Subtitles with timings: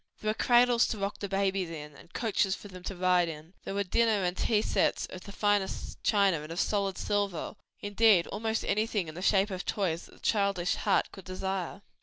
[0.19, 3.53] There were cradles to rock the babies in, and coaches for them to ride in;
[3.65, 8.25] there were dinner and tea sets of the finest china and of solid silver; indeed
[8.25, 11.83] almost everything in the shape of toys that the childish heart could desire.